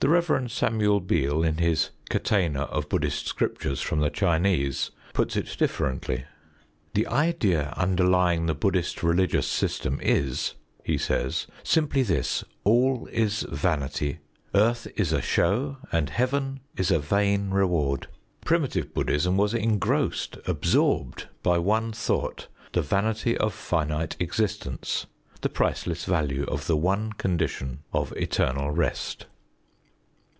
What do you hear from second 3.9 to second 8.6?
the Chinese puts it differently. "The idea underlying the